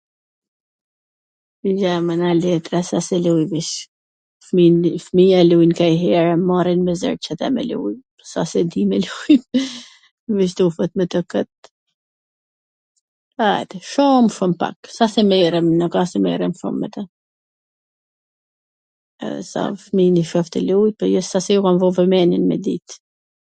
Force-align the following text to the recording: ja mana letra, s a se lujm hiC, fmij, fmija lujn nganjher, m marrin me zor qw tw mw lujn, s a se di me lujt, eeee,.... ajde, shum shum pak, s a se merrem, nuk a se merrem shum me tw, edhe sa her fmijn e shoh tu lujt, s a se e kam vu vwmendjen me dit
ja 1.61 2.01
mana 2.01 2.33
letra, 2.33 2.79
s 2.79 2.91
a 2.97 3.01
se 3.07 3.17
lujm 3.25 3.51
hiC, 3.57 3.69
fmij, 4.47 4.79
fmija 5.07 5.41
lujn 5.49 5.73
nganjher, 5.75 6.27
m 6.37 6.43
marrin 6.51 6.81
me 6.87 6.93
zor 7.01 7.15
qw 7.23 7.33
tw 7.41 7.47
mw 7.57 7.63
lujn, 7.73 7.99
s 8.31 8.31
a 8.43 8.47
se 8.53 8.59
di 8.75 8.83
me 8.93 8.97
lujt, 9.07 9.45
eeee,.... 10.37 11.45
ajde, 13.51 13.77
shum 13.91 14.25
shum 14.39 14.53
pak, 14.65 14.77
s 14.97 14.99
a 15.07 15.11
se 15.17 15.21
merrem, 15.33 15.67
nuk 15.83 15.93
a 16.03 16.05
se 16.13 16.17
merrem 16.27 16.53
shum 16.63 16.75
me 16.85 16.93
tw, 16.95 17.01
edhe 19.25 19.43
sa 19.51 19.61
her 19.67 19.77
fmijn 19.85 20.21
e 20.23 20.27
shoh 20.31 20.47
tu 20.57 20.67
lujt, 20.71 20.99
s 21.31 21.33
a 21.41 21.47
se 21.49 21.59
e 21.59 21.63
kam 21.67 21.77
vu 21.85 21.95
vwmendjen 21.99 22.45
me 22.53 22.57
dit 22.69 22.87